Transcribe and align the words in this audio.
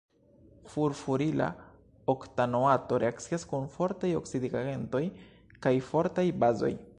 Furfurila 0.75 1.49
oktanoato 2.13 2.99
reakcias 3.03 3.45
kun 3.51 3.69
fortaj 3.75 4.11
oksidigagentoj 4.21 5.03
kaj 5.67 5.75
fortaj 5.93 6.27
bazoj. 6.47 6.73